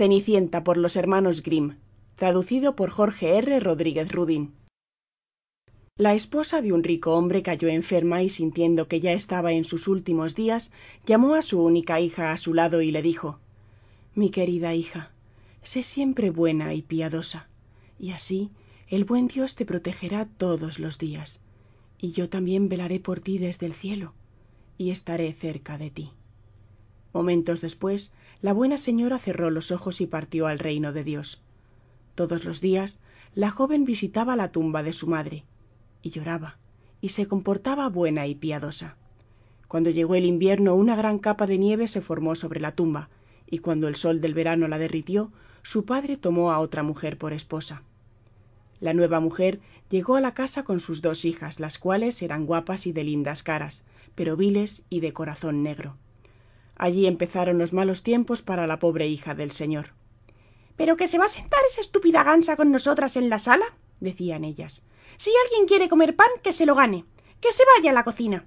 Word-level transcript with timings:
Cenicienta 0.00 0.64
por 0.64 0.78
los 0.78 0.96
hermanos 0.96 1.42
Grimm. 1.42 1.74
Traducido 2.16 2.74
por 2.74 2.88
Jorge 2.88 3.36
R. 3.36 3.60
Rodríguez 3.60 4.10
Rudin. 4.10 4.54
La 5.94 6.14
esposa 6.14 6.62
de 6.62 6.72
un 6.72 6.82
rico 6.82 7.14
hombre 7.16 7.42
cayó 7.42 7.68
enferma 7.68 8.22
y 8.22 8.30
sintiendo 8.30 8.88
que 8.88 9.00
ya 9.00 9.12
estaba 9.12 9.52
en 9.52 9.64
sus 9.64 9.88
últimos 9.88 10.34
días, 10.34 10.72
llamó 11.04 11.34
a 11.34 11.42
su 11.42 11.62
única 11.62 12.00
hija 12.00 12.32
a 12.32 12.38
su 12.38 12.54
lado 12.54 12.80
y 12.80 12.90
le 12.90 13.02
dijo 13.02 13.40
Mi 14.14 14.30
querida 14.30 14.74
hija, 14.74 15.10
sé 15.62 15.82
siempre 15.82 16.30
buena 16.30 16.72
y 16.72 16.80
piadosa, 16.80 17.50
y 17.98 18.12
así 18.12 18.52
el 18.88 19.04
buen 19.04 19.28
Dios 19.28 19.54
te 19.54 19.66
protegerá 19.66 20.24
todos 20.24 20.78
los 20.78 20.96
días, 20.96 21.42
y 21.98 22.12
yo 22.12 22.30
también 22.30 22.70
velaré 22.70 23.00
por 23.00 23.20
ti 23.20 23.36
desde 23.36 23.66
el 23.66 23.74
cielo, 23.74 24.14
y 24.78 24.92
estaré 24.92 25.34
cerca 25.34 25.76
de 25.76 25.90
ti. 25.90 26.10
Momentos 27.12 27.60
después, 27.60 28.12
la 28.42 28.52
buena 28.52 28.78
señora 28.78 29.18
cerró 29.18 29.50
los 29.50 29.70
ojos 29.70 30.00
y 30.00 30.06
partió 30.06 30.46
al 30.46 30.58
reino 30.58 30.92
de 30.92 31.04
Dios. 31.04 31.42
Todos 32.14 32.44
los 32.44 32.60
días 32.60 33.00
la 33.34 33.50
joven 33.50 33.84
visitaba 33.84 34.36
la 34.36 34.52
tumba 34.52 34.82
de 34.82 34.92
su 34.92 35.06
madre, 35.06 35.44
y 36.02 36.10
lloraba, 36.10 36.56
y 37.00 37.10
se 37.10 37.26
comportaba 37.26 37.88
buena 37.88 38.26
y 38.26 38.34
piadosa. 38.34 38.96
Cuando 39.68 39.90
llegó 39.90 40.14
el 40.14 40.24
invierno 40.24 40.74
una 40.74 40.96
gran 40.96 41.18
capa 41.18 41.46
de 41.46 41.58
nieve 41.58 41.86
se 41.86 42.00
formó 42.00 42.34
sobre 42.34 42.60
la 42.60 42.72
tumba, 42.72 43.08
y 43.46 43.58
cuando 43.58 43.88
el 43.88 43.96
sol 43.96 44.20
del 44.20 44.34
verano 44.34 44.68
la 44.68 44.78
derritió, 44.78 45.30
su 45.62 45.84
padre 45.84 46.16
tomó 46.16 46.52
a 46.52 46.58
otra 46.58 46.82
mujer 46.82 47.18
por 47.18 47.32
esposa. 47.32 47.82
La 48.80 48.94
nueva 48.94 49.20
mujer 49.20 49.60
llegó 49.90 50.16
a 50.16 50.20
la 50.20 50.34
casa 50.34 50.64
con 50.64 50.80
sus 50.80 51.02
dos 51.02 51.24
hijas, 51.24 51.60
las 51.60 51.78
cuales 51.78 52.22
eran 52.22 52.46
guapas 52.46 52.86
y 52.86 52.92
de 52.92 53.04
lindas 53.04 53.42
caras, 53.42 53.84
pero 54.14 54.36
viles 54.36 54.84
y 54.88 55.00
de 55.00 55.12
corazón 55.12 55.62
negro. 55.62 55.96
Allí 56.82 57.06
empezaron 57.06 57.58
los 57.58 57.74
malos 57.74 58.02
tiempos 58.02 58.40
para 58.40 58.66
la 58.66 58.78
pobre 58.78 59.06
hija 59.06 59.34
del 59.34 59.50
señor. 59.50 59.88
¿Pero 60.76 60.96
que 60.96 61.08
se 61.08 61.18
va 61.18 61.26
a 61.26 61.28
sentar 61.28 61.60
esa 61.68 61.82
estúpida 61.82 62.24
gansa 62.24 62.56
con 62.56 62.72
nosotras 62.72 63.18
en 63.18 63.28
la 63.28 63.38
sala? 63.38 63.66
decían 64.00 64.44
ellas. 64.44 64.82
Si 65.18 65.30
alguien 65.44 65.68
quiere 65.68 65.90
comer 65.90 66.16
pan, 66.16 66.30
que 66.42 66.52
se 66.52 66.64
lo 66.64 66.74
gane. 66.74 67.04
Que 67.42 67.52
se 67.52 67.64
vaya 67.76 67.90
a 67.90 67.92
la 67.92 68.02
cocina. 68.02 68.46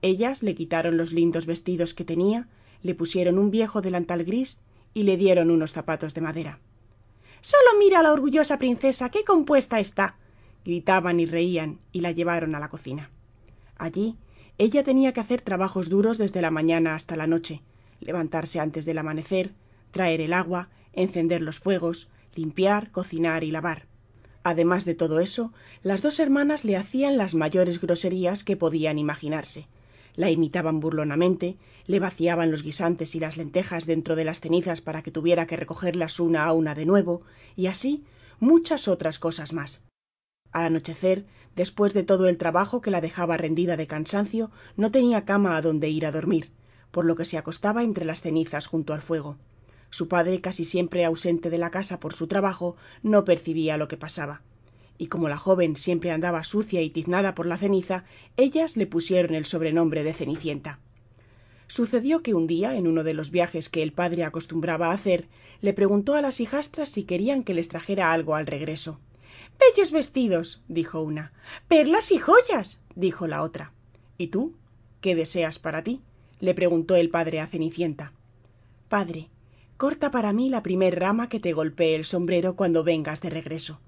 Ellas 0.00 0.42
le 0.42 0.54
quitaron 0.54 0.96
los 0.96 1.12
lindos 1.12 1.44
vestidos 1.44 1.92
que 1.92 2.06
tenía, 2.06 2.48
le 2.82 2.94
pusieron 2.94 3.38
un 3.38 3.50
viejo 3.50 3.82
delantal 3.82 4.24
gris 4.24 4.62
y 4.94 5.02
le 5.02 5.18
dieron 5.18 5.50
unos 5.50 5.72
zapatos 5.72 6.14
de 6.14 6.22
madera. 6.22 6.58
Solo 7.42 7.78
mira 7.78 7.98
a 7.98 8.02
la 8.02 8.14
orgullosa 8.14 8.58
princesa, 8.58 9.10
qué 9.10 9.24
compuesta 9.24 9.78
está. 9.78 10.16
gritaban 10.64 11.20
y 11.20 11.26
reían 11.26 11.80
y 11.92 12.00
la 12.00 12.12
llevaron 12.12 12.54
a 12.54 12.60
la 12.60 12.70
cocina. 12.70 13.10
Allí 13.76 14.16
ella 14.58 14.84
tenía 14.84 15.12
que 15.12 15.20
hacer 15.20 15.40
trabajos 15.40 15.88
duros 15.88 16.18
desde 16.18 16.42
la 16.42 16.50
mañana 16.50 16.94
hasta 16.94 17.16
la 17.16 17.26
noche, 17.26 17.62
levantarse 18.00 18.60
antes 18.60 18.84
del 18.84 18.98
amanecer, 18.98 19.52
traer 19.90 20.20
el 20.20 20.32
agua, 20.32 20.68
encender 20.92 21.40
los 21.40 21.58
fuegos, 21.58 22.10
limpiar, 22.34 22.90
cocinar 22.90 23.44
y 23.44 23.50
lavar. 23.50 23.86
Además 24.44 24.84
de 24.84 24.94
todo 24.94 25.20
eso, 25.20 25.52
las 25.82 26.02
dos 26.02 26.18
hermanas 26.18 26.64
le 26.64 26.76
hacían 26.76 27.16
las 27.16 27.34
mayores 27.34 27.80
groserías 27.80 28.44
que 28.44 28.56
podían 28.56 28.98
imaginarse. 28.98 29.68
La 30.14 30.30
imitaban 30.30 30.80
burlonamente, 30.80 31.56
le 31.86 32.00
vaciaban 32.00 32.50
los 32.50 32.62
guisantes 32.62 33.14
y 33.14 33.20
las 33.20 33.36
lentejas 33.36 33.86
dentro 33.86 34.16
de 34.16 34.24
las 34.24 34.40
cenizas 34.40 34.80
para 34.80 35.02
que 35.02 35.10
tuviera 35.10 35.46
que 35.46 35.56
recogerlas 35.56 36.20
una 36.20 36.44
a 36.44 36.52
una 36.52 36.74
de 36.74 36.86
nuevo, 36.86 37.22
y 37.56 37.66
así 37.66 38.04
muchas 38.40 38.88
otras 38.88 39.18
cosas 39.18 39.52
más. 39.52 39.84
Al 40.50 40.66
anochecer 40.66 41.24
Después 41.56 41.92
de 41.92 42.02
todo 42.02 42.28
el 42.28 42.38
trabajo 42.38 42.80
que 42.80 42.90
la 42.90 43.00
dejaba 43.00 43.36
rendida 43.36 43.76
de 43.76 43.86
cansancio, 43.86 44.50
no 44.76 44.90
tenía 44.90 45.24
cama 45.24 45.56
a 45.56 45.62
donde 45.62 45.90
ir 45.90 46.06
a 46.06 46.12
dormir, 46.12 46.50
por 46.90 47.04
lo 47.04 47.14
que 47.14 47.24
se 47.24 47.36
acostaba 47.36 47.82
entre 47.82 48.04
las 48.04 48.22
cenizas 48.22 48.66
junto 48.66 48.94
al 48.94 49.02
fuego. 49.02 49.36
Su 49.90 50.08
padre, 50.08 50.40
casi 50.40 50.64
siempre 50.64 51.04
ausente 51.04 51.50
de 51.50 51.58
la 51.58 51.70
casa 51.70 52.00
por 52.00 52.14
su 52.14 52.26
trabajo, 52.26 52.76
no 53.02 53.26
percibía 53.26 53.76
lo 53.76 53.88
que 53.88 53.98
pasaba. 53.98 54.40
Y 54.96 55.08
como 55.08 55.28
la 55.28 55.36
joven 55.36 55.76
siempre 55.76 56.10
andaba 56.10 56.44
sucia 56.44 56.80
y 56.80 56.88
tiznada 56.88 57.34
por 57.34 57.46
la 57.46 57.58
ceniza, 57.58 58.04
ellas 58.38 58.78
le 58.78 58.86
pusieron 58.86 59.34
el 59.34 59.44
sobrenombre 59.44 60.04
de 60.04 60.14
Cenicienta. 60.14 60.78
Sucedió 61.66 62.22
que 62.22 62.34
un 62.34 62.46
día, 62.46 62.76
en 62.76 62.86
uno 62.86 63.04
de 63.04 63.14
los 63.14 63.30
viajes 63.30 63.68
que 63.68 63.82
el 63.82 63.92
padre 63.92 64.24
acostumbraba 64.24 64.88
a 64.88 64.92
hacer, 64.92 65.28
le 65.60 65.74
preguntó 65.74 66.14
a 66.14 66.22
las 66.22 66.40
hijastras 66.40 66.88
si 66.88 67.04
querían 67.04 67.42
que 67.44 67.54
les 67.54 67.68
trajera 67.68 68.12
algo 68.12 68.34
al 68.34 68.46
regreso. 68.46 69.00
Bellos 69.58 69.92
vestidos, 69.92 70.62
dijo 70.68 71.00
una. 71.00 71.32
Perlas 71.68 72.12
y 72.12 72.18
joyas, 72.18 72.82
dijo 72.94 73.26
la 73.26 73.42
otra. 73.42 73.72
¿Y 74.18 74.28
tú? 74.28 74.54
¿Qué 75.00 75.14
deseas 75.14 75.58
para 75.58 75.82
ti? 75.82 76.00
le 76.40 76.54
preguntó 76.54 76.96
el 76.96 77.08
padre 77.08 77.40
a 77.40 77.46
Cenicienta. 77.46 78.12
Padre, 78.88 79.30
corta 79.76 80.10
para 80.10 80.32
mí 80.32 80.50
la 80.50 80.62
primer 80.62 80.98
rama 80.98 81.28
que 81.28 81.38
te 81.38 81.52
golpee 81.52 81.94
el 81.94 82.04
sombrero 82.04 82.56
cuando 82.56 82.82
vengas 82.82 83.20
de 83.20 83.30
regreso. 83.30 83.80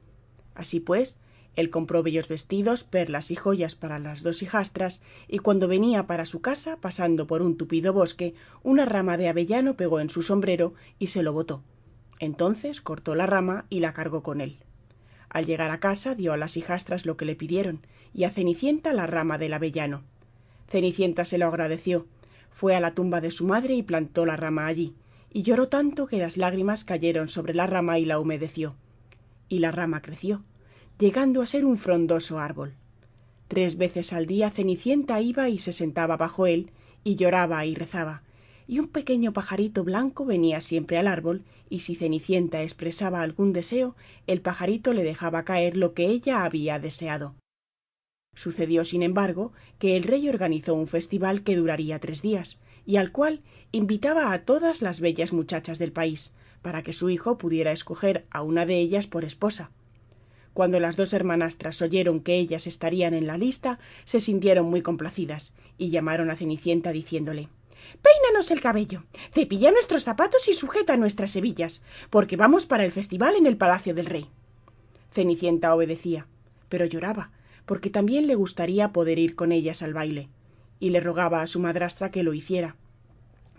Así 0.54 0.78
pues, 0.78 1.20
él 1.56 1.70
compró 1.70 2.02
bellos 2.02 2.28
vestidos, 2.28 2.84
perlas 2.84 3.30
y 3.30 3.36
joyas 3.36 3.74
para 3.74 3.98
las 3.98 4.22
dos 4.22 4.42
hijastras, 4.42 5.02
y 5.28 5.38
cuando 5.38 5.68
venía 5.68 6.06
para 6.06 6.26
su 6.26 6.40
casa, 6.40 6.78
pasando 6.80 7.26
por 7.26 7.42
un 7.42 7.56
tupido 7.56 7.92
bosque, 7.92 8.34
una 8.62 8.84
rama 8.84 9.16
de 9.16 9.28
avellano 9.28 9.76
pegó 9.76 10.00
en 10.00 10.10
su 10.10 10.22
sombrero 10.22 10.74
y 10.98 11.08
se 11.08 11.22
lo 11.22 11.32
botó. 11.32 11.62
Entonces 12.18 12.80
cortó 12.80 13.14
la 13.14 13.26
rama 13.26 13.66
y 13.68 13.80
la 13.80 13.92
cargó 13.92 14.22
con 14.22 14.40
él. 14.40 14.58
Al 15.34 15.46
llegar 15.46 15.72
a 15.72 15.80
casa 15.80 16.14
dio 16.14 16.32
a 16.32 16.36
las 16.36 16.56
hijastras 16.56 17.06
lo 17.06 17.16
que 17.16 17.24
le 17.24 17.34
pidieron, 17.34 17.80
y 18.14 18.22
a 18.22 18.30
Cenicienta 18.30 18.92
la 18.92 19.08
rama 19.08 19.36
del 19.36 19.52
avellano. 19.52 20.02
Cenicienta 20.68 21.24
se 21.24 21.38
lo 21.38 21.48
agradeció, 21.48 22.06
fue 22.50 22.76
a 22.76 22.80
la 22.80 22.92
tumba 22.92 23.20
de 23.20 23.32
su 23.32 23.44
madre 23.44 23.74
y 23.74 23.82
plantó 23.82 24.26
la 24.26 24.36
rama 24.36 24.68
allí, 24.68 24.94
y 25.32 25.42
lloró 25.42 25.66
tanto 25.66 26.06
que 26.06 26.18
las 26.18 26.36
lágrimas 26.36 26.84
cayeron 26.84 27.26
sobre 27.26 27.52
la 27.52 27.66
rama 27.66 27.98
y 27.98 28.04
la 28.04 28.20
humedeció. 28.20 28.76
Y 29.48 29.58
la 29.58 29.72
rama 29.72 30.02
creció, 30.02 30.44
llegando 31.00 31.42
a 31.42 31.46
ser 31.46 31.64
un 31.64 31.78
frondoso 31.78 32.38
árbol. 32.38 32.74
Tres 33.48 33.76
veces 33.76 34.12
al 34.12 34.26
día 34.26 34.50
Cenicienta 34.50 35.20
iba 35.20 35.48
y 35.48 35.58
se 35.58 35.72
sentaba 35.72 36.16
bajo 36.16 36.46
él, 36.46 36.70
y 37.02 37.16
lloraba 37.16 37.66
y 37.66 37.74
rezaba, 37.74 38.22
y 38.66 38.78
un 38.78 38.88
pequeño 38.88 39.32
pajarito 39.32 39.84
blanco 39.84 40.24
venía 40.24 40.60
siempre 40.60 40.98
al 40.98 41.06
árbol 41.06 41.44
y 41.68 41.80
si 41.80 41.94
Cenicienta 41.96 42.62
expresaba 42.62 43.22
algún 43.22 43.52
deseo, 43.52 43.96
el 44.26 44.40
pajarito 44.40 44.92
le 44.92 45.02
dejaba 45.02 45.44
caer 45.44 45.76
lo 45.76 45.94
que 45.94 46.06
ella 46.06 46.44
había 46.44 46.78
deseado. 46.78 47.34
Sucedió, 48.34 48.84
sin 48.84 49.02
embargo, 49.02 49.52
que 49.78 49.96
el 49.96 50.04
rey 50.04 50.28
organizó 50.28 50.74
un 50.74 50.88
festival 50.88 51.42
que 51.42 51.56
duraría 51.56 51.98
tres 51.98 52.22
días, 52.22 52.58
y 52.86 52.96
al 52.96 53.12
cual 53.12 53.40
invitaba 53.72 54.32
a 54.32 54.44
todas 54.44 54.82
las 54.82 55.00
bellas 55.00 55.32
muchachas 55.32 55.78
del 55.78 55.92
país, 55.92 56.34
para 56.62 56.82
que 56.82 56.92
su 56.92 57.10
hijo 57.10 57.38
pudiera 57.38 57.72
escoger 57.72 58.26
a 58.30 58.42
una 58.42 58.66
de 58.66 58.78
ellas 58.78 59.06
por 59.06 59.24
esposa. 59.24 59.70
Cuando 60.52 60.80
las 60.80 60.96
dos 60.96 61.12
hermanastras 61.12 61.82
oyeron 61.82 62.20
que 62.20 62.34
ellas 62.34 62.66
estarían 62.66 63.14
en 63.14 63.26
la 63.26 63.38
lista, 63.38 63.78
se 64.04 64.20
sintieron 64.20 64.66
muy 64.66 64.82
complacidas, 64.82 65.54
y 65.78 65.90
llamaron 65.90 66.30
a 66.30 66.36
Cenicienta 66.36 66.92
diciéndole 66.92 67.48
Peínanos 68.02 68.50
el 68.50 68.60
cabello, 68.60 69.04
cepilla 69.32 69.70
nuestros 69.70 70.04
zapatos 70.04 70.48
y 70.48 70.54
sujeta 70.54 70.96
nuestras 70.96 71.34
hebillas, 71.36 71.84
porque 72.10 72.36
vamos 72.36 72.66
para 72.66 72.84
el 72.84 72.92
festival 72.92 73.36
en 73.36 73.46
el 73.46 73.56
palacio 73.56 73.94
del 73.94 74.06
rey. 74.06 74.28
Cenicienta 75.12 75.74
obedecía, 75.74 76.26
pero 76.68 76.84
lloraba, 76.84 77.30
porque 77.66 77.90
también 77.90 78.26
le 78.26 78.34
gustaría 78.34 78.92
poder 78.92 79.18
ir 79.18 79.36
con 79.36 79.52
ellas 79.52 79.82
al 79.82 79.94
baile, 79.94 80.28
y 80.80 80.90
le 80.90 81.00
rogaba 81.00 81.40
a 81.40 81.46
su 81.46 81.60
madrastra 81.60 82.10
que 82.10 82.22
lo 82.22 82.34
hiciera. 82.34 82.76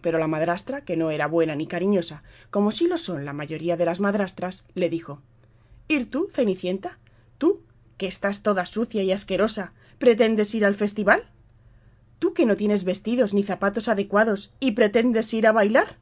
Pero 0.02 0.20
la 0.20 0.28
madrastra, 0.28 0.82
que 0.82 0.98
no 0.98 1.10
era 1.10 1.28
buena 1.28 1.56
ni 1.56 1.66
cariñosa, 1.66 2.24
como 2.52 2.72
sí 2.72 2.88
lo 2.88 2.98
son 2.98 3.26
la 3.26 3.34
mayoría 3.34 3.78
de 3.78 3.86
las 3.86 4.00
madrastras, 4.00 4.68
le 4.76 4.90
dijo 4.90 5.22
¿Ir 5.88 6.10
tú, 6.10 6.30
Cenicienta? 6.32 7.00
¿Tú, 7.38 7.62
que 7.98 8.08
estás 8.08 8.44
toda 8.44 8.66
sucia 8.66 9.02
y 9.02 9.12
asquerosa, 9.12 9.74
pretendes 9.98 10.54
ir 10.54 10.66
al 10.66 10.76
festival? 10.76 11.30
Tú 12.26 12.34
que 12.34 12.48
no 12.48 12.56
tienes 12.56 12.86
vestidos 12.86 13.36
ni 13.36 13.44
zapatos 13.44 13.88
adecuados 13.88 14.52
y 14.60 14.72
pretendes 14.72 15.32
ir 15.36 15.46
a 15.46 15.52
bailar 15.52 16.00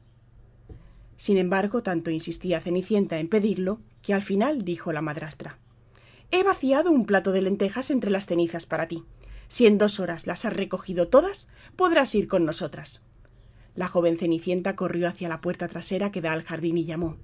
sin 1.18 1.36
embargo 1.36 1.82
tanto 1.82 2.10
insistía 2.10 2.62
cenicienta 2.62 3.18
en 3.18 3.28
pedirlo 3.28 3.80
que 4.00 4.14
al 4.14 4.22
final 4.22 4.64
dijo 4.64 4.90
la 4.90 5.02
madrastra 5.02 5.58
he 6.30 6.42
vaciado 6.42 6.90
un 6.90 7.04
plato 7.04 7.30
de 7.30 7.42
lentejas 7.42 7.90
entre 7.90 8.10
las 8.10 8.24
cenizas 8.24 8.64
para 8.64 8.88
ti. 8.88 9.04
Si 9.48 9.66
en 9.66 9.76
dos 9.76 10.00
horas 10.00 10.26
las 10.26 10.46
has 10.46 10.54
recogido 10.54 11.08
todas 11.08 11.46
podrás 11.76 12.14
ir 12.14 12.26
con 12.26 12.46
nosotras. 12.46 13.02
La 13.74 13.86
joven 13.86 14.16
cenicienta 14.16 14.76
corrió 14.76 15.08
hacia 15.08 15.28
la 15.28 15.42
puerta 15.42 15.68
trasera 15.68 16.10
que 16.10 16.22
da 16.22 16.32
al 16.32 16.44
jardín 16.44 16.78
y 16.78 16.86
llamó 16.86 17.18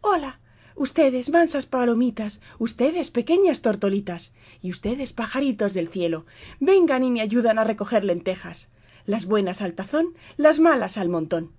hola 0.00 0.38
ustedes 0.78 1.30
mansas 1.30 1.66
palomitas. 1.66 2.40
Ustedes 2.58 3.10
pequeñas 3.10 3.60
tortolitas. 3.62 4.34
Y 4.62 4.70
ustedes 4.70 5.12
pajaritos 5.12 5.74
del 5.74 5.88
cielo. 5.88 6.24
Vengan 6.60 7.04
y 7.04 7.10
me 7.10 7.20
ayudan 7.20 7.58
a 7.58 7.64
recoger 7.64 8.04
lentejas. 8.04 8.72
Las 9.04 9.26
buenas 9.26 9.62
al 9.62 9.74
tazón 9.74 10.14
las 10.36 10.60
malas 10.60 10.98
al 10.98 11.08
montón. 11.08 11.50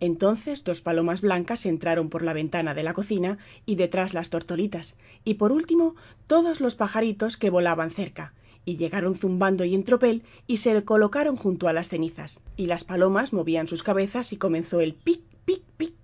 Entonces 0.00 0.64
dos 0.64 0.80
palomas 0.82 1.20
blancas 1.20 1.64
entraron 1.66 2.10
por 2.10 2.22
la 2.22 2.32
ventana 2.32 2.74
de 2.74 2.82
la 2.82 2.92
cocina 2.92 3.38
y 3.64 3.76
detrás 3.76 4.12
las 4.12 4.30
tortolitas. 4.30 4.98
Y 5.24 5.34
por 5.34 5.52
último 5.52 5.94
todos 6.26 6.60
los 6.60 6.74
pajaritos 6.74 7.36
que 7.36 7.50
volaban 7.50 7.90
cerca. 7.90 8.34
Y 8.66 8.76
llegaron 8.76 9.14
zumbando 9.14 9.64
y 9.64 9.74
en 9.74 9.84
tropel 9.84 10.22
y 10.46 10.58
se 10.58 10.84
colocaron 10.84 11.36
junto 11.36 11.68
a 11.68 11.72
las 11.72 11.88
cenizas. 11.88 12.44
Y 12.56 12.66
las 12.66 12.84
palomas 12.84 13.32
movían 13.32 13.68
sus 13.68 13.82
cabezas 13.82 14.32
y 14.32 14.36
comenzó 14.36 14.80
el 14.80 14.94
pic 14.94 15.20
pic 15.44 15.62
pic 15.76 15.94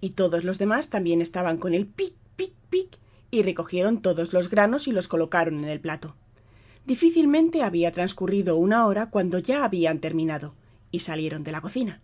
y 0.00 0.10
todos 0.10 0.44
los 0.44 0.58
demás 0.58 0.90
también 0.90 1.20
estaban 1.20 1.58
con 1.58 1.74
el 1.74 1.86
pic, 1.86 2.14
pic, 2.36 2.52
pic, 2.70 2.98
y 3.30 3.42
recogieron 3.42 4.00
todos 4.00 4.32
los 4.32 4.48
granos 4.48 4.88
y 4.88 4.92
los 4.92 5.08
colocaron 5.08 5.64
en 5.64 5.70
el 5.70 5.80
plato. 5.80 6.14
Difícilmente 6.86 7.62
había 7.62 7.92
transcurrido 7.92 8.56
una 8.56 8.86
hora 8.86 9.10
cuando 9.10 9.38
ya 9.38 9.64
habían 9.64 9.98
terminado, 9.98 10.54
y 10.90 11.00
salieron 11.00 11.44
de 11.44 11.52
la 11.52 11.60
cocina. 11.60 12.00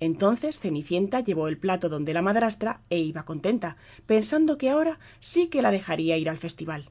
Entonces 0.00 0.58
Cenicienta 0.58 1.20
llevó 1.20 1.46
el 1.48 1.56
plato 1.56 1.88
donde 1.88 2.14
la 2.14 2.22
madrastra 2.22 2.80
e 2.90 2.98
iba 2.98 3.24
contenta, 3.24 3.76
pensando 4.06 4.58
que 4.58 4.70
ahora 4.70 4.98
sí 5.20 5.46
que 5.46 5.62
la 5.62 5.70
dejaría 5.70 6.16
ir 6.16 6.28
al 6.28 6.38
festival. 6.38 6.90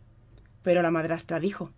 Pero 0.61 0.81
la 0.81 0.91
madrastra 0.91 1.39
dijo 1.39 1.71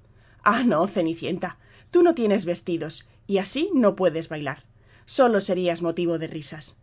Ah, 0.44 0.64
no, 0.64 0.88
Cenicienta, 0.88 1.58
tú 1.90 2.04
no 2.04 2.14
tienes 2.14 2.46
vestidos, 2.46 3.08
y 3.26 3.40
así 3.40 3.72
no 3.74 3.96
puedes 3.96 4.30
bailar. 4.30 4.66
Solo 5.06 5.42
serías 5.42 5.82
motivo 5.82 6.20
de 6.20 6.28
risas. 6.28 6.78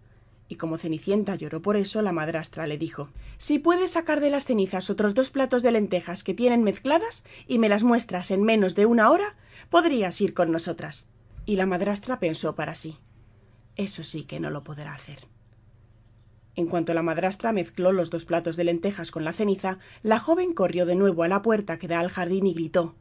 Y 0.52 0.56
como 0.56 0.76
Cenicienta 0.76 1.34
lloró 1.34 1.62
por 1.62 1.78
eso, 1.78 2.02
la 2.02 2.12
madrastra 2.12 2.66
le 2.66 2.76
dijo 2.76 3.08
Si 3.38 3.58
puedes 3.58 3.92
sacar 3.92 4.20
de 4.20 4.28
las 4.28 4.44
cenizas 4.44 4.90
otros 4.90 5.14
dos 5.14 5.30
platos 5.30 5.62
de 5.62 5.72
lentejas 5.72 6.22
que 6.22 6.34
tienen 6.34 6.62
mezcladas 6.62 7.24
y 7.48 7.58
me 7.58 7.70
las 7.70 7.84
muestras 7.84 8.30
en 8.30 8.42
menos 8.42 8.74
de 8.74 8.84
una 8.84 9.10
hora, 9.10 9.34
podrías 9.70 10.20
ir 10.20 10.34
con 10.34 10.52
nosotras. 10.52 11.08
Y 11.46 11.56
la 11.56 11.64
madrastra 11.64 12.18
pensó 12.18 12.54
para 12.54 12.74
sí 12.74 12.98
eso 13.76 14.04
sí 14.04 14.24
que 14.24 14.40
no 14.40 14.50
lo 14.50 14.62
podrá 14.62 14.92
hacer. 14.92 15.20
En 16.54 16.66
cuanto 16.66 16.92
la 16.92 17.02
madrastra 17.02 17.50
mezcló 17.50 17.92
los 17.92 18.10
dos 18.10 18.26
platos 18.26 18.56
de 18.56 18.64
lentejas 18.64 19.10
con 19.10 19.24
la 19.24 19.32
ceniza, 19.32 19.78
la 20.02 20.18
joven 20.18 20.52
corrió 20.52 20.84
de 20.84 20.96
nuevo 20.96 21.22
a 21.22 21.28
la 21.28 21.40
puerta 21.40 21.78
que 21.78 21.88
da 21.88 21.98
al 21.98 22.10
jardín 22.10 22.46
y 22.46 22.52
gritó 22.52 22.94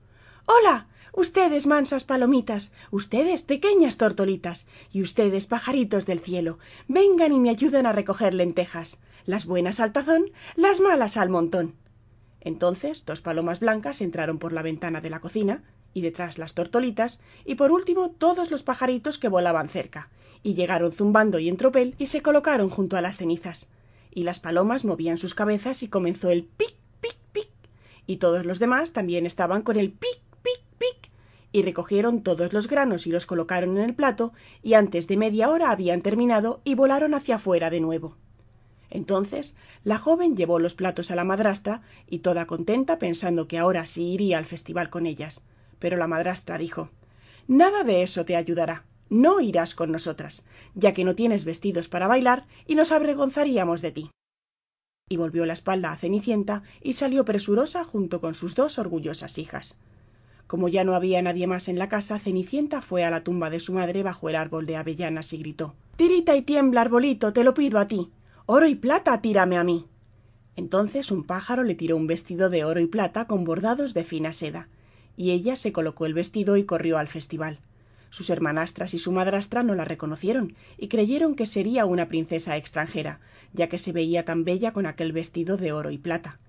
Hola. 0.45 0.87
Ustedes, 1.13 1.67
mansas 1.67 2.05
palomitas, 2.05 2.73
ustedes, 2.89 3.41
pequeñas 3.41 3.97
tortolitas, 3.97 4.67
y 4.91 5.01
ustedes, 5.01 5.45
pajaritos 5.45 6.05
del 6.05 6.19
cielo, 6.19 6.57
vengan 6.87 7.33
y 7.33 7.39
me 7.39 7.49
ayuden 7.49 7.85
a 7.85 7.91
recoger 7.91 8.33
lentejas, 8.33 9.01
las 9.25 9.45
buenas 9.45 9.79
al 9.79 9.91
tazón, 9.91 10.31
las 10.55 10.79
malas 10.79 11.17
al 11.17 11.29
montón. 11.29 11.75
Entonces 12.39 13.05
dos 13.05 13.21
palomas 13.21 13.59
blancas 13.59 14.01
entraron 14.01 14.39
por 14.39 14.53
la 14.53 14.61
ventana 14.61 15.01
de 15.01 15.09
la 15.09 15.19
cocina, 15.19 15.63
y 15.93 16.01
detrás 16.01 16.37
las 16.37 16.53
tortolitas, 16.53 17.21
y 17.45 17.55
por 17.55 17.71
último 17.71 18.11
todos 18.11 18.49
los 18.49 18.63
pajaritos 18.63 19.17
que 19.17 19.27
volaban 19.27 19.67
cerca, 19.67 20.09
y 20.43 20.53
llegaron 20.53 20.91
zumbando 20.91 21.39
y 21.39 21.49
en 21.49 21.57
tropel 21.57 21.95
y 21.97 22.07
se 22.07 22.21
colocaron 22.21 22.69
junto 22.69 22.97
a 22.97 23.01
las 23.01 23.17
cenizas. 23.17 23.69
Y 24.09 24.23
las 24.23 24.39
palomas 24.39 24.85
movían 24.85 25.17
sus 25.17 25.35
cabezas 25.35 25.83
y 25.83 25.87
comenzó 25.87 26.29
el 26.29 26.43
pic, 26.43 26.75
pic, 26.99 27.15
pic. 27.31 27.49
Y 28.07 28.17
todos 28.17 28.45
los 28.45 28.59
demás 28.59 28.91
también 28.93 29.25
estaban 29.25 29.61
con 29.61 29.77
el 29.77 29.91
pic. 29.91 30.19
Y 31.51 31.63
recogieron 31.63 32.23
todos 32.23 32.53
los 32.53 32.67
granos 32.67 33.07
y 33.07 33.11
los 33.11 33.25
colocaron 33.25 33.77
en 33.77 33.83
el 33.83 33.93
plato, 33.93 34.33
y 34.61 34.73
antes 34.73 35.07
de 35.07 35.17
media 35.17 35.49
hora 35.49 35.71
habían 35.71 36.01
terminado 36.01 36.61
y 36.63 36.75
volaron 36.75 37.13
hacia 37.13 37.35
afuera 37.35 37.69
de 37.69 37.81
nuevo. 37.81 38.15
Entonces 38.89 39.55
la 39.83 39.97
joven 39.97 40.35
llevó 40.35 40.59
los 40.59 40.75
platos 40.75 41.11
a 41.11 41.15
la 41.15 41.23
madrastra, 41.23 41.81
y 42.07 42.19
toda 42.19 42.45
contenta 42.45 42.99
pensando 42.99 43.47
que 43.47 43.57
ahora 43.57 43.85
sí 43.85 44.13
iría 44.13 44.37
al 44.37 44.45
festival 44.45 44.89
con 44.89 45.05
ellas. 45.05 45.43
Pero 45.79 45.97
la 45.97 46.07
madrastra 46.07 46.57
dijo 46.57 46.89
Nada 47.47 47.83
de 47.83 48.03
eso 48.03 48.23
te 48.23 48.35
ayudará 48.35 48.85
no 49.11 49.41
irás 49.41 49.75
con 49.75 49.91
nosotras, 49.91 50.45
ya 50.73 50.93
que 50.93 51.03
no 51.03 51.15
tienes 51.15 51.43
vestidos 51.43 51.89
para 51.89 52.07
bailar 52.07 52.47
y 52.65 52.75
nos 52.75 52.93
avergonzaríamos 52.93 53.81
de 53.81 53.91
ti. 53.91 54.09
Y 55.09 55.17
volvió 55.17 55.45
la 55.45 55.51
espalda 55.51 55.91
a 55.91 55.97
Cenicienta 55.97 56.63
y 56.81 56.93
salió 56.93 57.25
presurosa 57.25 57.83
junto 57.83 58.21
con 58.21 58.33
sus 58.35 58.55
dos 58.55 58.79
orgullosas 58.79 59.37
hijas. 59.37 59.77
Como 60.51 60.67
ya 60.67 60.83
no 60.83 60.95
había 60.95 61.21
nadie 61.21 61.47
más 61.47 61.69
en 61.69 61.79
la 61.79 61.87
casa, 61.87 62.19
Cenicienta 62.19 62.81
fue 62.81 63.05
a 63.05 63.09
la 63.09 63.23
tumba 63.23 63.49
de 63.49 63.61
su 63.61 63.71
madre 63.71 64.03
bajo 64.03 64.27
el 64.27 64.35
árbol 64.35 64.65
de 64.65 64.75
avellanas 64.75 65.31
y 65.31 65.37
gritó 65.37 65.75
Tirita 65.95 66.35
y 66.35 66.41
tiembla, 66.41 66.81
arbolito, 66.81 67.31
te 67.31 67.45
lo 67.45 67.53
pido 67.53 67.79
a 67.79 67.87
ti. 67.87 68.11
Oro 68.47 68.67
y 68.67 68.75
plata, 68.75 69.21
tírame 69.21 69.55
a 69.55 69.63
mí. 69.63 69.85
Entonces 70.57 71.09
un 71.09 71.23
pájaro 71.23 71.63
le 71.63 71.75
tiró 71.75 71.95
un 71.95 72.05
vestido 72.05 72.49
de 72.49 72.65
oro 72.65 72.81
y 72.81 72.87
plata 72.87 73.27
con 73.27 73.45
bordados 73.45 73.93
de 73.93 74.03
fina 74.03 74.33
seda, 74.33 74.67
y 75.15 75.31
ella 75.31 75.55
se 75.55 75.71
colocó 75.71 76.05
el 76.05 76.13
vestido 76.13 76.57
y 76.57 76.65
corrió 76.65 76.97
al 76.97 77.07
festival. 77.07 77.59
Sus 78.09 78.29
hermanastras 78.29 78.93
y 78.93 78.99
su 78.99 79.13
madrastra 79.13 79.63
no 79.63 79.73
la 79.73 79.85
reconocieron 79.85 80.55
y 80.77 80.89
creyeron 80.89 81.35
que 81.35 81.45
sería 81.45 81.85
una 81.85 82.09
princesa 82.09 82.57
extranjera, 82.57 83.21
ya 83.53 83.69
que 83.69 83.77
se 83.77 83.93
veía 83.93 84.25
tan 84.25 84.43
bella 84.43 84.73
con 84.73 84.85
aquel 84.85 85.13
vestido 85.13 85.55
de 85.55 85.71
oro 85.71 85.91
y 85.91 85.97
plata. 85.97 86.39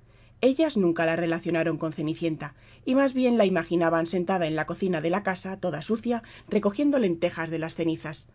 Ellas 0.42 0.76
nunca 0.76 1.06
la 1.06 1.14
relacionaron 1.14 1.78
con 1.78 1.92
Cenicienta, 1.92 2.54
y 2.84 2.96
más 2.96 3.14
bien 3.14 3.38
la 3.38 3.46
imaginaban 3.46 4.06
sentada 4.06 4.48
en 4.48 4.56
la 4.56 4.66
cocina 4.66 5.00
de 5.00 5.08
la 5.08 5.22
casa, 5.22 5.56
toda 5.56 5.82
sucia, 5.82 6.24
recogiendo 6.48 6.98
lentejas 6.98 7.48
de 7.48 7.60
las 7.60 7.76
cenizas. 7.76 8.28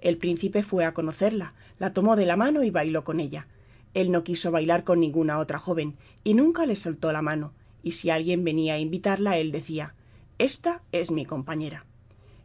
El 0.00 0.18
príncipe 0.18 0.64
fue 0.64 0.84
a 0.84 0.92
conocerla, 0.92 1.54
la 1.78 1.92
tomó 1.92 2.16
de 2.16 2.26
la 2.26 2.36
mano 2.36 2.64
y 2.64 2.70
bailó 2.70 3.04
con 3.04 3.20
ella. 3.20 3.46
Él 3.94 4.10
no 4.10 4.24
quiso 4.24 4.50
bailar 4.50 4.82
con 4.82 4.98
ninguna 4.98 5.38
otra 5.38 5.60
joven, 5.60 5.94
y 6.24 6.34
nunca 6.34 6.66
le 6.66 6.74
soltó 6.74 7.12
la 7.12 7.22
mano, 7.22 7.52
y 7.84 7.92
si 7.92 8.10
alguien 8.10 8.42
venía 8.42 8.74
a 8.74 8.80
invitarla, 8.80 9.38
él 9.38 9.52
decía 9.52 9.94
Esta 10.38 10.82
es 10.90 11.12
mi 11.12 11.24
compañera. 11.24 11.84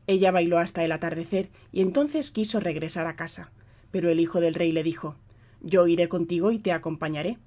Ella 0.06 0.30
bailó 0.30 0.60
hasta 0.60 0.84
el 0.86 0.92
atardecer 0.92 1.50
y 1.72 1.82
entonces 1.82 2.30
quiso 2.30 2.60
regresar 2.60 3.08
a 3.08 3.16
casa. 3.16 3.50
Pero 3.90 4.12
el 4.12 4.20
hijo 4.20 4.40
del 4.40 4.54
rey 4.54 4.72
le 4.72 4.84
dijo 4.84 5.16
Yo 5.62 5.88
iré 5.88 6.10
contigo 6.10 6.52
y 6.52 6.60
te 6.60 6.72
acompañaré, 6.72 7.38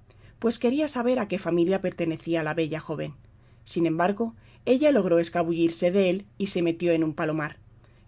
pues 0.42 0.58
quería 0.58 0.88
saber 0.88 1.20
a 1.20 1.28
qué 1.28 1.38
familia 1.38 1.80
pertenecía 1.80 2.42
la 2.42 2.52
bella 2.52 2.80
joven. 2.80 3.14
Sin 3.62 3.86
embargo, 3.86 4.34
ella 4.64 4.90
logró 4.90 5.20
escabullirse 5.20 5.92
de 5.92 6.10
él 6.10 6.26
y 6.36 6.48
se 6.48 6.62
metió 6.62 6.90
en 6.90 7.04
un 7.04 7.14
palomar. 7.14 7.58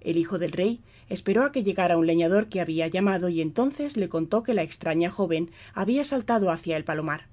El 0.01 0.17
hijo 0.17 0.41
del 0.41 0.51
rey 0.51 0.81
esperó 1.09 1.45
a 1.45 1.53
que 1.53 1.63
llegara 1.63 1.97
un 1.97 2.09
leñador 2.09 2.49
que 2.49 2.61
había 2.61 2.89
llamado 2.89 3.29
y 3.29 3.41
entonces 3.41 3.97
le 3.97 4.09
contó 4.09 4.43
que 4.43 4.53
la 4.53 4.65
extraña 4.65 5.11
joven 5.11 5.53
había 5.75 6.03
saltado 6.03 6.51
hacia 6.51 6.77
el 6.77 6.83
palomar. 6.83 7.29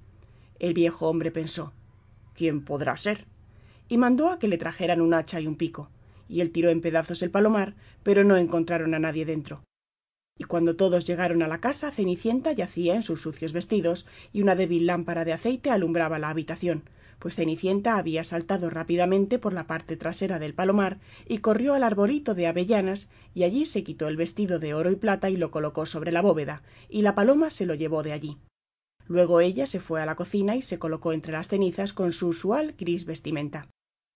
El 0.59 0.75
viejo 0.75 1.09
hombre 1.09 1.31
pensó 1.31 1.73
¿Quién 2.35 2.63
podrá 2.63 2.95
ser? 2.95 3.25
y 3.89 3.97
mandó 3.97 4.29
a 4.29 4.37
que 4.37 4.47
le 4.47 4.59
trajeran 4.59 5.01
un 5.01 5.15
hacha 5.15 5.39
y 5.39 5.47
un 5.47 5.55
pico 5.55 5.89
y 6.29 6.41
él 6.41 6.51
tiró 6.51 6.69
en 6.69 6.81
pedazos 6.81 7.23
el 7.23 7.31
palomar, 7.31 7.73
pero 8.03 8.23
no 8.23 8.37
encontraron 8.37 8.93
a 8.93 8.99
nadie 8.99 9.25
dentro. 9.25 9.63
Y 10.37 10.45
cuando 10.45 10.75
todos 10.75 11.05
llegaron 11.05 11.43
a 11.43 11.47
la 11.47 11.59
casa, 11.59 11.91
Cenicienta 11.91 12.51
yacía 12.51 12.95
en 12.95 13.03
sus 13.03 13.21
sucios 13.21 13.53
vestidos, 13.53 14.07
y 14.33 14.41
una 14.41 14.55
débil 14.55 14.87
lámpara 14.87 15.25
de 15.25 15.33
aceite 15.33 15.69
alumbraba 15.69 16.19
la 16.19 16.29
habitación, 16.29 16.83
pues 17.19 17.35
Cenicienta 17.35 17.97
había 17.97 18.23
saltado 18.23 18.71
rápidamente 18.71 19.37
por 19.37 19.53
la 19.53 19.67
parte 19.67 19.95
trasera 19.95 20.39
del 20.39 20.55
palomar 20.55 20.97
y 21.27 21.37
corrió 21.37 21.75
al 21.75 21.83
arbolito 21.83 22.33
de 22.33 22.47
avellanas, 22.47 23.11
y 23.35 23.43
allí 23.43 23.67
se 23.67 23.83
quitó 23.83 24.07
el 24.07 24.17
vestido 24.17 24.57
de 24.57 24.73
oro 24.73 24.89
y 24.89 24.95
plata 24.95 25.29
y 25.29 25.37
lo 25.37 25.51
colocó 25.51 25.85
sobre 25.85 26.11
la 26.11 26.21
bóveda, 26.23 26.63
y 26.89 27.03
la 27.03 27.13
paloma 27.13 27.51
se 27.51 27.67
lo 27.67 27.75
llevó 27.75 28.01
de 28.01 28.13
allí. 28.13 28.37
Luego 29.07 29.39
ella 29.39 29.67
se 29.67 29.79
fue 29.79 30.01
a 30.01 30.05
la 30.05 30.15
cocina 30.15 30.55
y 30.55 30.63
se 30.63 30.79
colocó 30.79 31.13
entre 31.13 31.33
las 31.33 31.47
cenizas 31.47 31.93
con 31.93 32.11
su 32.11 32.29
usual 32.29 32.73
gris 32.77 33.05
vestimenta. 33.05 33.67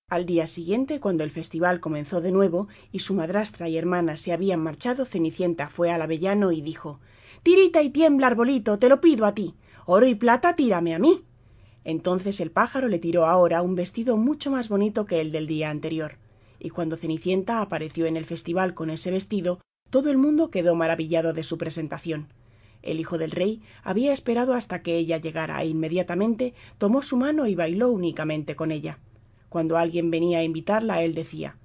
Al 0.08 0.28
día 0.28 0.46
siguiente, 0.46 1.00
cuando 1.00 1.24
el 1.24 1.32
festival 1.32 1.80
comenzó 1.80 2.22
de 2.22 2.32
nuevo 2.32 2.68
y 2.92 3.00
su 3.00 3.16
madrastra 3.16 3.70
y 3.70 3.76
hermana 3.76 4.18
se 4.18 4.34
habían 4.34 4.60
marchado, 4.60 5.04
Cenicienta 5.04 5.68
fue 5.68 5.90
al 5.90 6.00
avellano 6.00 6.52
y 6.52 6.62
dijo 6.62 7.00
Tirita 7.42 7.82
y 7.82 7.90
tiembla, 7.90 8.28
arbolito, 8.28 8.78
te 8.78 8.88
lo 8.88 9.02
pido 9.02 9.26
a 9.26 9.34
ti. 9.34 9.56
Oro 9.88 10.06
y 10.06 10.14
plata, 10.14 10.56
tírame 10.56 10.94
a 10.94 11.00
mí. 11.00 11.24
Entonces 11.84 12.40
el 12.40 12.52
pájaro 12.52 12.88
le 12.88 13.00
tiró 13.00 13.26
ahora 13.26 13.64
un 13.64 13.74
vestido 13.74 14.16
mucho 14.16 14.52
más 14.52 14.70
bonito 14.70 15.08
que 15.08 15.22
el 15.22 15.32
del 15.32 15.48
día 15.48 15.72
anterior. 15.72 16.20
Y 16.60 16.70
cuando 16.70 16.98
Cenicienta 16.98 17.60
apareció 17.62 18.06
en 18.06 18.16
el 18.16 18.26
festival 18.26 18.76
con 18.76 18.92
ese 18.92 19.10
vestido, 19.10 19.60
todo 19.90 20.12
el 20.12 20.20
mundo 20.20 20.52
quedó 20.52 20.76
maravillado 20.76 21.34
de 21.34 21.44
su 21.44 21.58
presentación. 21.58 22.28
El 22.84 23.00
hijo 23.00 23.18
del 23.18 23.32
rey 23.32 23.64
había 23.84 24.14
esperado 24.14 24.54
hasta 24.54 24.84
que 24.84 24.98
ella 24.98 25.18
llegara 25.18 25.60
e 25.64 25.68
inmediatamente 25.68 26.54
tomó 26.78 27.02
su 27.02 27.18
mano 27.18 27.48
y 27.48 27.56
bailó 27.56 27.90
únicamente 27.90 28.56
con 28.56 28.72
ella. 28.72 29.00
Cuando 29.56 29.78
alguien 29.78 30.12
venía 30.12 30.40
a 30.40 30.44
invitarla, 30.44 31.02
él 31.02 31.16
decía 31.16 31.56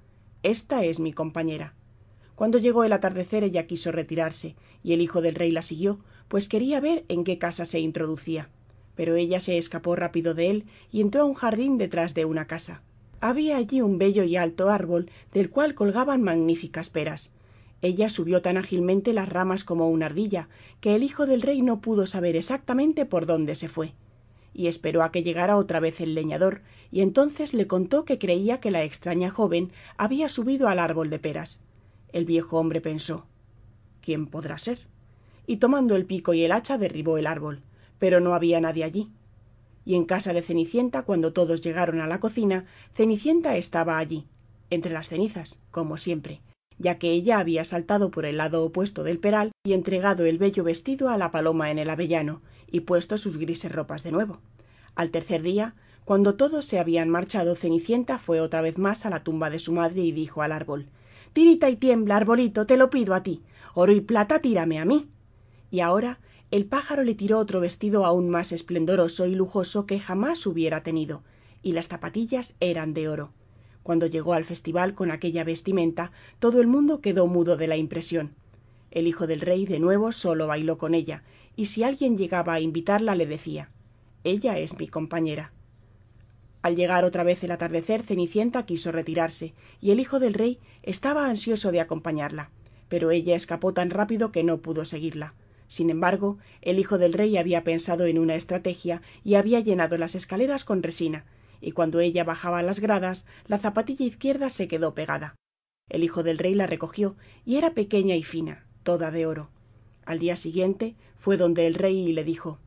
Esta 0.43 0.85
es 0.85 1.01
mi 1.01 1.11
compañera. 1.11 1.73
Cuando 2.35 2.57
llegó 2.57 2.85
el 2.85 2.93
atardecer 2.93 3.43
ella 3.43 3.67
quiso 3.67 3.91
retirarse, 3.91 4.55
y 4.81 4.93
el 4.93 5.01
hijo 5.01 5.21
del 5.21 5.35
rey 5.35 5.51
la 5.51 5.61
siguió, 5.61 5.99
pues 6.29 6.47
quería 6.47 6.79
ver 6.79 7.03
en 7.09 7.25
qué 7.25 7.37
casa 7.37 7.65
se 7.65 7.81
introducía. 7.81 8.47
Pero 8.95 9.17
ella 9.17 9.41
se 9.41 9.57
escapó 9.57 9.97
rápido 9.97 10.33
de 10.33 10.49
él 10.51 10.65
y 10.89 11.01
entró 11.01 11.23
a 11.23 11.25
un 11.25 11.33
jardín 11.33 11.77
detrás 11.77 12.13
de 12.13 12.23
una 12.23 12.47
casa. 12.47 12.81
Había 13.19 13.57
allí 13.57 13.81
un 13.81 13.97
bello 13.97 14.23
y 14.23 14.37
alto 14.37 14.69
árbol 14.69 15.11
del 15.33 15.49
cual 15.49 15.75
colgaban 15.75 16.23
magníficas 16.23 16.89
peras. 16.89 17.33
Ella 17.81 18.07
subió 18.07 18.41
tan 18.41 18.55
ágilmente 18.55 19.11
las 19.11 19.27
ramas 19.27 19.65
como 19.65 19.89
una 19.89 20.05
ardilla, 20.05 20.47
que 20.79 20.95
el 20.95 21.03
hijo 21.03 21.25
del 21.25 21.41
rey 21.41 21.61
no 21.61 21.81
pudo 21.81 22.05
saber 22.05 22.37
exactamente 22.37 23.05
por 23.05 23.25
dónde 23.25 23.53
se 23.55 23.67
fue 23.67 23.95
y 24.53 24.67
esperó 24.67 25.03
a 25.03 25.11
que 25.11 25.23
llegara 25.23 25.57
otra 25.57 25.79
vez 25.79 26.01
el 26.01 26.15
leñador, 26.15 26.61
y 26.91 27.01
entonces 27.01 27.53
le 27.53 27.67
contó 27.67 28.05
que 28.05 28.19
creía 28.19 28.59
que 28.59 28.71
la 28.71 28.83
extraña 28.83 29.29
joven 29.29 29.71
había 29.97 30.29
subido 30.29 30.67
al 30.67 30.79
árbol 30.79 31.09
de 31.09 31.19
peras. 31.19 31.61
El 32.11 32.25
viejo 32.25 32.57
hombre 32.59 32.81
pensó 32.81 33.25
¿Quién 34.01 34.27
podrá 34.27 34.57
ser? 34.57 34.79
y 35.47 35.57
tomando 35.57 35.95
el 35.95 36.05
pico 36.05 36.33
y 36.33 36.43
el 36.43 36.51
hacha 36.51 36.77
derribó 36.77 37.17
el 37.17 37.27
árbol, 37.27 37.61
pero 37.99 38.19
no 38.19 38.33
había 38.33 38.61
nadie 38.61 38.83
allí. 38.83 39.09
Y 39.83 39.95
en 39.95 40.05
casa 40.05 40.33
de 40.33 40.43
Cenicienta, 40.43 41.03
cuando 41.03 41.33
todos 41.33 41.61
llegaron 41.61 41.99
a 41.99 42.07
la 42.07 42.19
cocina, 42.19 42.65
Cenicienta 42.93 43.57
estaba 43.57 43.97
allí, 43.97 44.27
entre 44.69 44.93
las 44.93 45.09
cenizas, 45.09 45.59
como 45.71 45.97
siempre, 45.97 46.41
ya 46.77 46.97
que 46.97 47.11
ella 47.11 47.39
había 47.39 47.63
saltado 47.63 48.11
por 48.11 48.25
el 48.25 48.37
lado 48.37 48.63
opuesto 48.63 49.03
del 49.03 49.19
peral 49.19 49.51
y 49.63 49.73
entregado 49.73 50.25
el 50.25 50.37
bello 50.37 50.63
vestido 50.63 51.09
a 51.09 51.17
la 51.17 51.31
paloma 51.31 51.71
en 51.71 51.79
el 51.79 51.89
avellano, 51.89 52.41
y 52.71 52.81
puesto 52.81 53.17
sus 53.17 53.37
grises 53.37 53.71
ropas 53.71 54.03
de 54.03 54.11
nuevo. 54.11 54.39
Al 54.95 55.11
tercer 55.11 55.41
día, 55.41 55.75
cuando 56.05 56.35
todos 56.35 56.65
se 56.65 56.79
habían 56.79 57.09
marchado, 57.09 57.55
Cenicienta 57.55 58.17
fue 58.17 58.41
otra 58.41 58.61
vez 58.61 58.77
más 58.77 59.05
a 59.05 59.09
la 59.09 59.23
tumba 59.23 59.49
de 59.49 59.59
su 59.59 59.71
madre 59.73 60.01
y 60.01 60.11
dijo 60.11 60.41
al 60.41 60.51
árbol 60.51 60.87
Tirita 61.33 61.69
y 61.69 61.77
tiembla, 61.77 62.17
arbolito, 62.17 62.65
te 62.65 62.75
lo 62.75 62.89
pido 62.89 63.13
a 63.13 63.23
ti. 63.23 63.41
Oro 63.73 63.93
y 63.93 64.01
plata 64.01 64.39
tírame 64.39 64.79
a 64.79 64.85
mí. 64.85 65.07
Y 65.69 65.79
ahora 65.79 66.19
el 66.51 66.65
pájaro 66.65 67.03
le 67.03 67.15
tiró 67.15 67.39
otro 67.39 67.61
vestido 67.61 68.05
aún 68.05 68.29
más 68.29 68.51
esplendoroso 68.51 69.25
y 69.25 69.35
lujoso 69.35 69.85
que 69.85 70.01
jamás 70.01 70.45
hubiera 70.45 70.83
tenido, 70.83 71.23
y 71.63 71.71
las 71.71 71.87
zapatillas 71.87 72.55
eran 72.59 72.93
de 72.93 73.07
oro. 73.07 73.31
Cuando 73.83 74.05
llegó 74.05 74.33
al 74.33 74.43
festival 74.43 74.93
con 74.93 75.11
aquella 75.11 75.45
vestimenta, 75.45 76.11
todo 76.39 76.59
el 76.59 76.67
mundo 76.67 76.99
quedó 76.99 77.27
mudo 77.27 77.55
de 77.55 77.67
la 77.67 77.77
impresión. 77.77 78.35
El 78.91 79.07
hijo 79.07 79.25
del 79.25 79.39
rey 79.39 79.65
de 79.65 79.79
nuevo 79.79 80.11
solo 80.11 80.47
bailó 80.47 80.77
con 80.77 80.93
ella, 80.93 81.23
y 81.55 81.65
si 81.65 81.83
alguien 81.83 82.17
llegaba 82.17 82.53
a 82.53 82.59
invitarla 82.59 83.15
le 83.15 83.25
decía 83.25 83.69
Ella 84.25 84.57
es 84.59 84.77
mi 84.77 84.89
compañera. 84.89 85.53
Al 86.61 86.75
llegar 86.75 87.05
otra 87.05 87.23
vez 87.23 87.43
el 87.43 87.51
atardecer, 87.51 88.03
Cenicienta 88.03 88.65
quiso 88.65 88.91
retirarse, 88.91 89.53
y 89.79 89.91
el 89.91 89.99
hijo 89.99 90.19
del 90.19 90.33
rey 90.33 90.59
estaba 90.83 91.25
ansioso 91.25 91.71
de 91.71 91.79
acompañarla, 91.79 92.49
pero 92.89 93.11
ella 93.11 93.35
escapó 93.35 93.73
tan 93.73 93.89
rápido 93.89 94.31
que 94.33 94.43
no 94.43 94.57
pudo 94.57 94.83
seguirla. 94.83 95.33
Sin 95.67 95.89
embargo, 95.89 96.37
el 96.61 96.77
hijo 96.77 96.97
del 96.97 97.13
rey 97.13 97.37
había 97.37 97.63
pensado 97.63 98.05
en 98.05 98.19
una 98.19 98.35
estrategia 98.35 99.01
y 99.23 99.35
había 99.35 99.61
llenado 99.61 99.97
las 99.97 100.15
escaleras 100.15 100.65
con 100.65 100.83
resina, 100.83 101.23
y 101.61 101.71
cuando 101.71 102.01
ella 102.01 102.25
bajaba 102.25 102.61
las 102.61 102.81
gradas, 102.81 103.25
la 103.47 103.57
zapatilla 103.57 104.05
izquierda 104.05 104.49
se 104.49 104.67
quedó 104.67 104.93
pegada. 104.93 105.35
El 105.87 106.03
hijo 106.03 106.23
del 106.23 106.37
rey 106.37 106.53
la 106.53 106.67
recogió, 106.67 107.15
y 107.45 107.55
era 107.55 107.73
pequeña 107.73 108.15
y 108.15 108.23
fina, 108.23 108.65
toda 108.83 109.11
de 109.11 109.25
oro. 109.25 109.49
Al 110.05 110.19
día 110.19 110.35
siguiente 110.35 110.95
fue 111.17 111.37
donde 111.37 111.67
el 111.67 111.75
rey 111.75 111.97
y 111.97 112.13
le 112.13 112.23
dijo 112.23 112.59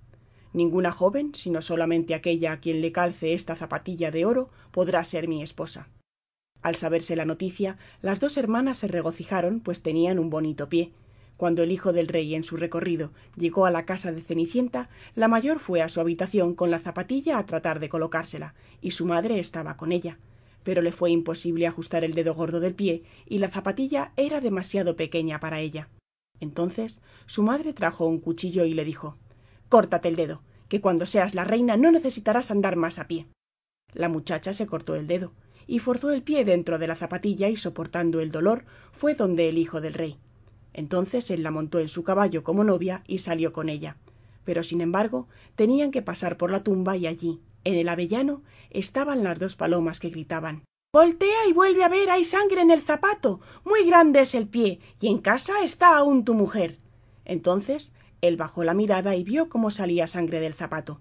Ninguna 0.52 0.92
joven, 0.92 1.34
sino 1.34 1.62
solamente 1.62 2.14
aquella 2.14 2.52
a 2.52 2.60
quien 2.60 2.80
le 2.80 2.92
calce 2.92 3.34
esta 3.34 3.56
zapatilla 3.56 4.10
de 4.10 4.24
oro, 4.24 4.50
podrá 4.70 5.02
ser 5.02 5.26
mi 5.26 5.42
esposa. 5.42 5.88
Al 6.62 6.76
saberse 6.76 7.16
la 7.16 7.24
noticia, 7.24 7.76
las 8.02 8.20
dos 8.20 8.36
hermanas 8.36 8.78
se 8.78 8.88
regocijaron, 8.88 9.60
pues 9.60 9.82
tenían 9.82 10.18
un 10.18 10.30
bonito 10.30 10.68
pie, 10.68 10.92
cuando 11.36 11.64
el 11.64 11.72
hijo 11.72 11.92
del 11.92 12.08
rey 12.08 12.34
en 12.34 12.44
su 12.44 12.56
recorrido 12.56 13.10
llegó 13.36 13.66
a 13.66 13.70
la 13.70 13.84
casa 13.84 14.12
de 14.12 14.22
Cenicienta, 14.22 14.88
la 15.16 15.26
mayor 15.26 15.58
fue 15.58 15.82
a 15.82 15.88
su 15.88 16.00
habitación 16.00 16.54
con 16.54 16.70
la 16.70 16.78
zapatilla 16.78 17.38
a 17.38 17.46
tratar 17.46 17.80
de 17.80 17.88
colocársela, 17.88 18.54
y 18.80 18.92
su 18.92 19.04
madre 19.06 19.40
estaba 19.40 19.76
con 19.76 19.90
ella. 19.90 20.18
Pero 20.62 20.80
le 20.80 20.92
fue 20.92 21.10
imposible 21.10 21.66
ajustar 21.66 22.04
el 22.04 22.14
dedo 22.14 22.34
gordo 22.34 22.60
del 22.60 22.74
pie, 22.74 23.02
y 23.26 23.38
la 23.38 23.50
zapatilla 23.50 24.12
era 24.16 24.40
demasiado 24.40 24.96
pequeña 24.96 25.40
para 25.40 25.60
ella. 25.60 25.88
Entonces 26.40 27.00
su 27.26 27.42
madre 27.42 27.72
trajo 27.72 28.06
un 28.06 28.20
cuchillo 28.20 28.64
y 28.64 28.74
le 28.74 28.84
dijo 28.84 29.16
Córtate 29.68 30.08
el 30.08 30.16
dedo, 30.16 30.42
que 30.68 30.80
cuando 30.80 31.06
seas 31.06 31.34
la 31.34 31.44
reina 31.44 31.76
no 31.76 31.90
necesitarás 31.90 32.50
andar 32.50 32.76
más 32.76 32.98
a 32.98 33.06
pie. 33.06 33.26
La 33.92 34.08
muchacha 34.08 34.52
se 34.52 34.66
cortó 34.66 34.94
el 34.94 35.06
dedo, 35.06 35.32
y 35.66 35.78
forzó 35.78 36.10
el 36.10 36.22
pie 36.22 36.44
dentro 36.44 36.78
de 36.78 36.86
la 36.86 36.96
zapatilla 36.96 37.48
y 37.48 37.56
soportando 37.56 38.20
el 38.20 38.30
dolor 38.30 38.64
fue 38.92 39.14
donde 39.14 39.48
el 39.48 39.58
hijo 39.58 39.80
del 39.80 39.94
rey. 39.94 40.18
Entonces 40.72 41.30
él 41.30 41.42
la 41.42 41.50
montó 41.50 41.78
en 41.78 41.88
su 41.88 42.02
caballo 42.02 42.42
como 42.42 42.64
novia 42.64 43.02
y 43.06 43.18
salió 43.18 43.52
con 43.52 43.68
ella. 43.68 43.96
Pero 44.44 44.62
sin 44.62 44.80
embargo 44.80 45.28
tenían 45.54 45.90
que 45.90 46.02
pasar 46.02 46.36
por 46.36 46.50
la 46.50 46.62
tumba 46.62 46.96
y 46.96 47.06
allí, 47.06 47.40
en 47.62 47.74
el 47.74 47.88
avellano, 47.88 48.42
estaban 48.70 49.24
las 49.24 49.38
dos 49.38 49.56
palomas 49.56 50.00
que 50.00 50.10
gritaban 50.10 50.64
Voltea 50.94 51.48
y 51.48 51.52
vuelve 51.52 51.82
a 51.82 51.88
ver, 51.88 52.08
hay 52.08 52.22
sangre 52.22 52.60
en 52.60 52.70
el 52.70 52.80
zapato. 52.80 53.40
Muy 53.64 53.84
grande 53.84 54.20
es 54.20 54.32
el 54.36 54.46
pie, 54.46 54.78
y 55.00 55.08
en 55.08 55.18
casa 55.18 55.54
está 55.64 55.96
aún 55.96 56.24
tu 56.24 56.34
mujer. 56.34 56.78
Entonces 57.24 57.92
él 58.20 58.36
bajó 58.36 58.62
la 58.62 58.74
mirada 58.74 59.16
y 59.16 59.24
vio 59.24 59.48
cómo 59.48 59.72
salía 59.72 60.06
sangre 60.06 60.38
del 60.38 60.54
zapato. 60.54 61.00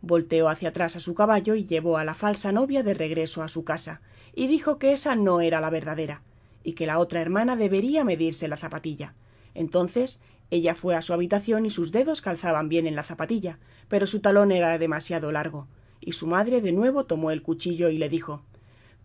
Volteó 0.00 0.48
hacia 0.48 0.70
atrás 0.70 0.96
a 0.96 1.00
su 1.00 1.14
caballo 1.14 1.56
y 1.56 1.66
llevó 1.66 1.98
a 1.98 2.04
la 2.04 2.14
falsa 2.14 2.52
novia 2.52 2.82
de 2.82 2.94
regreso 2.94 3.42
a 3.42 3.48
su 3.48 3.64
casa, 3.64 4.00
y 4.34 4.46
dijo 4.46 4.78
que 4.78 4.92
esa 4.92 5.14
no 5.14 5.42
era 5.42 5.60
la 5.60 5.68
verdadera 5.68 6.22
y 6.62 6.72
que 6.72 6.86
la 6.86 6.98
otra 6.98 7.20
hermana 7.20 7.54
debería 7.54 8.02
medirse 8.02 8.48
la 8.48 8.56
zapatilla. 8.56 9.12
Entonces 9.52 10.22
ella 10.50 10.74
fue 10.74 10.96
a 10.96 11.02
su 11.02 11.12
habitación 11.12 11.66
y 11.66 11.70
sus 11.70 11.92
dedos 11.92 12.22
calzaban 12.22 12.70
bien 12.70 12.86
en 12.86 12.96
la 12.96 13.02
zapatilla, 13.02 13.58
pero 13.88 14.06
su 14.06 14.20
talón 14.20 14.52
era 14.52 14.78
demasiado 14.78 15.32
largo, 15.32 15.66
y 16.00 16.12
su 16.12 16.26
madre 16.26 16.62
de 16.62 16.72
nuevo 16.72 17.04
tomó 17.04 17.30
el 17.30 17.42
cuchillo 17.42 17.90
y 17.90 17.98
le 17.98 18.08
dijo 18.08 18.42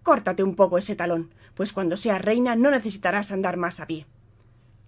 Córtate 0.04 0.44
un 0.44 0.56
poco 0.56 0.78
ese 0.78 0.96
talón, 0.96 1.34
pues 1.56 1.74
cuando 1.74 1.98
seas 1.98 2.22
reina 2.22 2.56
no 2.56 2.72
necesitarás 2.72 3.32
andar 3.32 3.58
más 3.58 3.80
a 3.80 3.88
pie. 3.88 4.06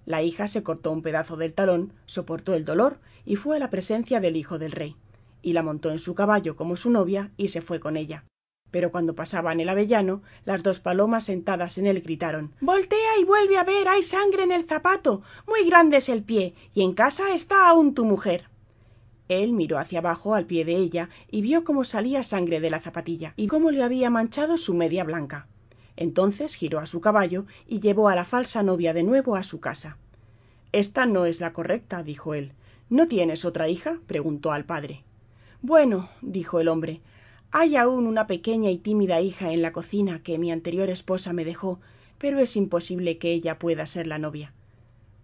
La 0.05 0.21
hija 0.21 0.47
se 0.47 0.63
cortó 0.63 0.91
un 0.91 1.01
pedazo 1.01 1.37
del 1.37 1.53
talón, 1.53 1.93
soportó 2.05 2.53
el 2.53 2.65
dolor 2.65 2.99
y 3.25 3.35
fue 3.35 3.57
a 3.57 3.59
la 3.59 3.69
presencia 3.69 4.19
del 4.19 4.35
hijo 4.35 4.57
del 4.57 4.71
rey, 4.71 4.95
y 5.41 5.53
la 5.53 5.63
montó 5.63 5.91
en 5.91 5.99
su 5.99 6.15
caballo 6.15 6.55
como 6.55 6.75
su 6.75 6.89
novia 6.89 7.31
y 7.37 7.49
se 7.49 7.61
fue 7.61 7.79
con 7.79 7.97
ella 7.97 8.23
pero 8.71 8.89
cuando 8.89 9.13
pasaban 9.13 9.59
el 9.59 9.69
avellano, 9.69 10.23
las 10.45 10.63
dos 10.63 10.79
palomas 10.79 11.25
sentadas 11.25 11.77
en 11.77 11.85
él 11.85 12.01
gritaron 12.01 12.53
Voltea 12.61 13.19
y 13.19 13.25
vuelve 13.25 13.57
a 13.57 13.63
ver, 13.63 13.87
hay 13.87 14.01
sangre 14.01 14.43
en 14.43 14.51
el 14.51 14.65
zapato. 14.65 15.21
Muy 15.45 15.65
grande 15.65 15.97
es 15.97 16.09
el 16.09 16.23
pie, 16.23 16.55
y 16.73 16.81
en 16.81 16.93
casa 16.93 17.33
está 17.33 17.67
aún 17.67 17.93
tu 17.93 18.05
mujer. 18.05 18.50
Él 19.29 19.53
miró 19.53 19.79
hacia 19.79 19.99
abajo 19.99 20.35
al 20.35 20.45
pie 20.45 20.65
de 20.65 20.75
ella 20.75 21.09
y 21.29 21.41
vio 21.41 21.63
cómo 21.63 21.83
salía 21.83 22.23
sangre 22.23 22.59
de 22.59 22.69
la 22.69 22.81
zapatilla 22.81 23.33
y 23.37 23.47
cómo 23.47 23.71
le 23.71 23.83
había 23.83 24.09
manchado 24.09 24.57
su 24.57 24.73
media 24.73 25.03
blanca. 25.03 25.47
Entonces 25.95 26.55
giró 26.55 26.79
a 26.79 26.85
su 26.85 27.01
caballo 27.01 27.45
y 27.67 27.79
llevó 27.79 28.09
a 28.09 28.15
la 28.15 28.25
falsa 28.25 28.63
novia 28.63 28.93
de 28.93 29.03
nuevo 29.03 29.35
a 29.35 29.43
su 29.43 29.59
casa. 29.59 29.97
Esta 30.71 31.05
no 31.05 31.25
es 31.25 31.41
la 31.41 31.53
correcta, 31.53 32.03
dijo 32.03 32.33
él. 32.33 32.53
¿No 32.89 33.07
tienes 33.07 33.45
otra 33.45 33.69
hija? 33.69 33.99
preguntó 34.07 34.51
al 34.51 34.65
padre. 34.65 35.03
Bueno, 35.61 36.09
dijo 36.21 36.59
el 36.59 36.67
hombre, 36.67 37.01
hay 37.51 37.75
aún 37.75 38.07
una 38.07 38.27
pequeña 38.27 38.71
y 38.71 38.77
tímida 38.77 39.21
hija 39.21 39.51
en 39.51 39.61
la 39.61 39.73
cocina 39.73 40.23
que 40.23 40.39
mi 40.39 40.51
anterior 40.51 40.89
esposa 40.89 41.33
me 41.33 41.45
dejó, 41.45 41.79
pero 42.17 42.39
es 42.39 42.55
imposible 42.55 43.17
que 43.17 43.31
ella 43.31 43.59
pueda 43.59 43.85
ser 43.85 44.07
la 44.07 44.17
novia. 44.17 44.53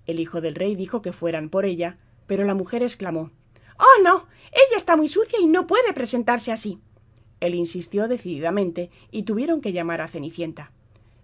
El 0.05 0.19
hijo 0.19 0.41
del 0.41 0.55
rey 0.55 0.75
dijo 0.75 1.01
que 1.01 1.13
fueran 1.13 1.49
por 1.49 1.65
ella, 1.65 1.97
pero 2.25 2.43
la 2.43 2.53
mujer 2.53 2.83
exclamó 2.83 3.31
Oh, 3.79 4.01
no. 4.03 4.25
ella 4.51 4.77
está 4.77 4.95
muy 4.95 5.07
sucia 5.07 5.39
y 5.39 5.45
no 5.45 5.67
puede 5.67 5.93
presentarse 5.93 6.51
así. 6.51 6.79
Él 7.39 7.53
insistió 7.53 8.07
decididamente 8.07 8.89
y 9.11 9.23
tuvieron 9.23 9.61
que 9.61 9.71
llamar 9.71 10.01
a 10.01 10.07
Cenicienta. 10.07 10.71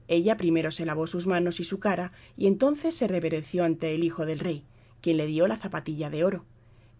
Ella 0.07 0.37
primero 0.37 0.69
se 0.69 0.85
lavó 0.85 1.07
sus 1.07 1.25
manos 1.25 1.59
y 1.59 1.63
su 1.63 1.79
cara 1.79 2.11
y 2.37 2.45
entonces 2.45 2.95
se 2.95 3.07
reverenció 3.07 3.63
ante 3.63 3.95
el 3.95 4.03
hijo 4.03 4.25
del 4.25 4.39
rey, 4.39 4.63
quien 5.01 5.17
le 5.17 5.25
dio 5.25 5.47
la 5.47 5.57
zapatilla 5.57 6.11
de 6.11 6.23
oro. 6.23 6.45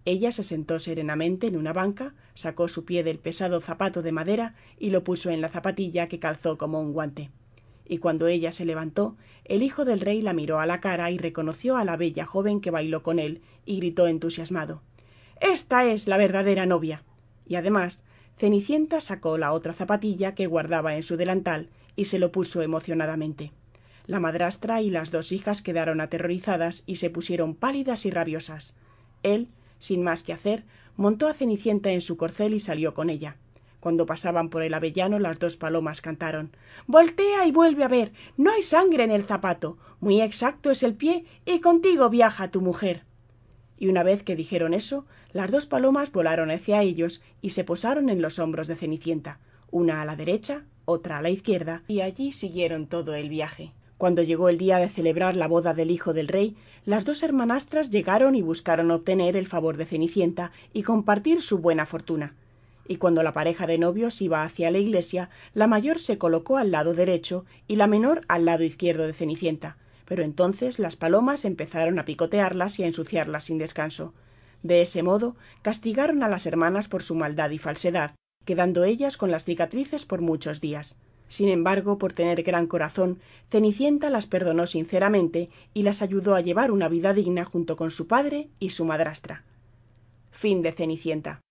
Ella 0.06 0.32
se 0.32 0.44
sentó 0.44 0.80
serenamente 0.80 1.48
en 1.48 1.56
una 1.56 1.72
banca, 1.72 2.14
sacó 2.34 2.68
su 2.68 2.84
pie 2.84 3.04
del 3.04 3.20
pesado 3.20 3.62
zapato 3.62 4.02
de 4.02 4.12
madera 4.12 4.56
y 4.80 4.90
lo 4.90 5.04
puso 5.04 5.30
en 5.30 5.42
la 5.42 5.50
zapatilla 5.50 6.08
que 6.08 6.20
calzó 6.20 6.58
como 6.58 6.82
un 6.82 6.94
guante. 6.94 7.30
Y 7.88 8.00
cuando 8.00 8.28
ella 8.28 8.52
se 8.52 8.66
levantó, 8.66 9.16
el 9.46 9.62
hijo 9.62 9.86
del 9.86 10.00
rey 10.00 10.22
la 10.22 10.34
miró 10.34 10.60
a 10.60 10.66
la 10.66 10.82
cara 10.82 11.12
y 11.12 11.18
reconoció 11.18 11.78
a 11.78 11.86
la 11.86 11.96
bella 11.96 12.26
joven 12.26 12.60
que 12.60 12.72
bailó 12.72 13.04
con 13.04 13.20
él, 13.20 13.42
y 13.66 13.78
gritó 13.78 14.08
entusiasmado 14.08 14.82
Esta 15.44 15.84
es 15.84 16.08
la 16.08 16.16
verdadera 16.16 16.66
novia. 16.66 17.04
Y 17.46 17.56
además, 17.56 18.06
Cenicienta 18.38 19.02
sacó 19.02 19.38
la 19.38 19.52
otra 19.52 19.74
zapatilla 19.74 20.36
que 20.36 20.48
guardaba 20.48 20.96
en 20.96 21.04
su 21.04 21.18
delantal 21.18 21.68
y 21.98 22.06
se 22.06 22.18
lo 22.18 22.32
puso 22.32 22.62
emocionadamente. 22.62 23.52
La 24.08 24.22
madrastra 24.22 24.82
y 24.82 24.90
las 24.90 25.12
dos 25.12 25.34
hijas 25.34 25.62
quedaron 25.62 26.00
aterrorizadas 26.00 26.84
y 26.86 26.96
se 26.96 27.10
pusieron 27.10 27.56
pálidas 27.56 28.06
y 28.06 28.10
rabiosas. 28.12 28.78
Él, 29.22 29.50
sin 29.80 30.02
más 30.02 30.24
que 30.24 30.32
hacer, 30.32 30.64
montó 30.96 31.28
a 31.28 31.34
Cenicienta 31.34 31.92
en 31.92 32.00
su 32.00 32.16
corcel 32.16 32.54
y 32.54 32.62
salió 32.62 32.94
con 32.94 33.10
ella. 33.10 33.36
Cuando 33.82 34.06
pasaban 34.06 34.50
por 34.50 34.64
el 34.64 34.74
avellano 34.74 35.20
las 35.20 35.40
dos 35.40 35.58
palomas 35.58 36.00
cantaron 36.00 36.52
Voltea 36.88 37.46
y 37.46 37.52
vuelve 37.52 37.84
a 37.84 37.90
ver. 37.90 38.14
No 38.38 38.54
hay 38.54 38.64
sangre 38.64 39.04
en 39.04 39.12
el 39.12 39.26
zapato. 39.26 39.78
Muy 40.00 40.22
exacto 40.22 40.72
es 40.72 40.84
el 40.84 40.94
pie 40.94 41.26
y 41.46 41.60
contigo 41.60 42.10
viaja 42.10 42.50
tu 42.50 42.62
mujer. 42.62 43.04
Y 43.78 43.88
una 43.88 44.04
vez 44.04 44.24
que 44.24 44.36
dijeron 44.36 44.74
eso, 44.74 45.06
las 45.32 45.52
dos 45.52 45.66
palomas 45.66 46.12
volaron 46.12 46.52
hacia 46.52 46.82
ellos 46.82 47.24
y 47.42 47.52
se 47.52 47.64
posaron 47.64 48.10
en 48.10 48.22
los 48.22 48.40
hombros 48.40 48.68
de 48.68 48.76
Cenicienta, 48.76 49.40
una 49.72 50.02
a 50.02 50.06
la 50.06 50.16
derecha, 50.16 50.64
otra 50.86 51.18
a 51.18 51.22
la 51.22 51.30
izquierda, 51.30 51.84
y 51.88 52.02
allí 52.02 52.32
siguieron 52.32 52.88
todo 52.88 53.16
el 53.16 53.30
viaje. 53.30 53.72
Cuando 53.98 54.22
llegó 54.22 54.50
el 54.50 54.58
día 54.58 54.78
de 54.78 54.90
celebrar 54.90 55.36
la 55.36 55.48
boda 55.48 55.74
del 55.74 55.90
hijo 55.90 56.14
del 56.14 56.28
rey, 56.28 56.56
las 56.86 57.06
dos 57.06 57.24
hermanastras 57.24 57.90
llegaron 57.90 58.36
y 58.36 58.42
buscaron 58.42 58.92
obtener 58.92 59.38
el 59.38 59.48
favor 59.48 59.78
de 59.78 59.86
Cenicienta 59.86 60.52
y 60.74 60.84
compartir 60.84 61.42
su 61.42 61.60
buena 61.60 61.86
fortuna. 61.86 62.36
Y 62.86 62.98
cuando 62.98 63.24
la 63.24 63.32
pareja 63.32 63.66
de 63.66 63.78
novios 63.78 64.22
iba 64.22 64.44
hacia 64.44 64.72
la 64.72 64.80
iglesia, 64.80 65.30
la 65.54 65.68
mayor 65.68 66.00
se 66.00 66.18
colocó 66.18 66.58
al 66.58 66.72
lado 66.72 66.94
derecho 66.94 67.46
y 67.68 67.78
la 67.78 67.88
menor 67.88 68.22
al 68.28 68.44
lado 68.44 68.64
izquierdo 68.64 69.08
de 69.08 69.14
Cenicienta. 69.14 69.78
Pero 70.14 70.26
entonces 70.26 70.78
las 70.78 70.96
palomas 70.96 71.44
empezaron 71.44 71.98
a 71.98 72.06
picotearlas 72.06 72.78
y 72.78 72.84
a 72.84 72.86
ensuciarlas 72.86 73.46
sin 73.46 73.58
descanso. 73.58 74.14
De 74.62 74.84
ese 74.84 75.02
modo 75.02 75.36
castigaron 75.64 76.22
a 76.22 76.30
las 76.30 76.46
hermanas 76.46 76.88
por 76.88 77.02
su 77.02 77.16
maldad 77.16 77.50
y 77.50 77.58
falsedad, 77.58 78.14
quedando 78.46 78.84
ellas 78.84 79.18
con 79.18 79.32
las 79.32 79.44
cicatrices 79.44 80.06
por 80.06 80.22
muchos 80.22 80.62
días. 80.62 81.00
sin 81.28 81.50
embargo 81.50 81.98
por 81.98 82.14
tener 82.14 82.44
gran 82.44 82.68
corazón 82.68 83.18
cenicienta 83.50 84.12
las 84.12 84.28
perdonó 84.28 84.68
sinceramente 84.68 85.50
y 85.74 85.82
las 85.82 86.04
ayudó 86.04 86.36
a 86.36 86.42
llevar 86.42 86.70
una 86.70 86.90
vida 86.90 87.16
digna 87.16 87.44
junto 87.44 87.76
con 87.76 87.90
su 87.90 88.06
padre 88.06 88.50
y 88.60 88.70
su 88.70 88.86
madrastra 88.86 89.42
cenicienta 90.32 91.42